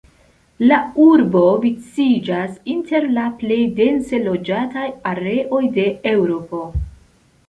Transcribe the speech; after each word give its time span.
La 0.69 0.77
urbo 1.07 1.41
viciĝas 1.65 2.55
inter 2.75 3.05
la 3.17 3.25
plej 3.41 3.57
dense 3.81 4.21
loĝataj 4.23 4.87
areoj 5.13 5.61
de 5.77 5.85
Eŭropo. 6.13 6.63